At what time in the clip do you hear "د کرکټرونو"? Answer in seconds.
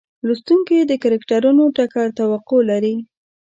0.85-1.63